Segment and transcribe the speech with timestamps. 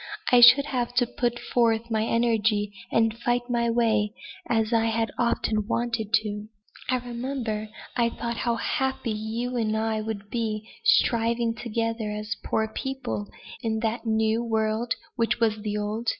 [0.31, 4.15] I should have to put forth my energies and fight my way,
[4.49, 6.47] as I had often wanted to do.
[6.89, 12.67] I remember, I thought how happy you and I would be, striving together as poor
[12.67, 13.29] people
[13.61, 16.09] 'in that new world which is the old.'